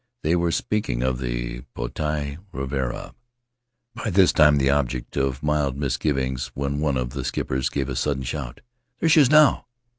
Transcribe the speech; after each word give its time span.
They 0.23 0.35
were 0.35 0.51
speaking 0.51 1.03
of 1.03 1.19
the 1.19 1.61
Potii 1.75 2.39
Ravarava, 2.51 3.13
by 3.93 4.09
this 4.09 4.33
time 4.33 4.57
the 4.57 4.71
object 4.71 5.15
of 5.15 5.43
mild 5.43 5.77
misgivings, 5.77 6.47
when 6.55 6.79
one 6.79 6.97
of 6.97 7.11
the 7.11 7.23
skippers 7.23 7.69
gave 7.69 7.87
a 7.87 7.95
sudden 7.95 8.23
shout. 8.23 8.61
* 8.79 8.97
There 8.99 9.09
she 9.09 9.21
is 9.21 9.29
now!" 9.29 9.67